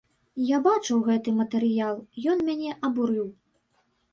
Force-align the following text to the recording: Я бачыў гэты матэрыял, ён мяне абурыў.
Я 0.43 0.57
бачыў 0.67 1.03
гэты 1.09 1.29
матэрыял, 1.41 1.95
ён 2.33 2.43
мяне 2.51 2.71
абурыў. 2.91 3.27